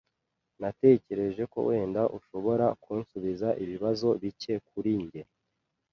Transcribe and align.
Natekereje 0.61 1.43
ko 1.51 1.59
wenda 1.67 2.01
ushobora 2.17 2.65
kunsubiza 2.83 3.47
ibibazo 3.63 4.07
bike 4.21 4.53
kuri 4.67 4.91
njye. 5.03 5.21